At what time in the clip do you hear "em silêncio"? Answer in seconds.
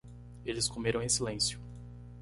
1.03-1.59